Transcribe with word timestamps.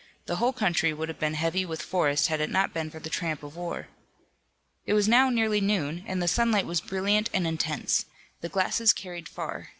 The 0.25 0.37
whole 0.37 0.51
country 0.51 0.93
would 0.93 1.09
have 1.09 1.19
been 1.19 1.35
heavy 1.35 1.63
with 1.63 1.79
forest 1.83 2.25
had 2.29 2.41
it 2.41 2.49
not 2.49 2.73
been 2.73 2.89
for 2.89 2.97
the 2.99 3.07
tramp 3.07 3.43
of 3.43 3.55
war. 3.55 3.87
It 4.87 4.93
was 4.93 5.07
now 5.07 5.29
nearly 5.29 5.61
noon 5.61 6.03
and 6.07 6.19
the 6.19 6.27
sunlight 6.27 6.65
was 6.65 6.81
brilliant 6.81 7.29
and 7.35 7.45
intense. 7.45 8.05
The 8.39 8.49
glasses 8.49 8.93
carried 8.93 9.29
far. 9.29 9.69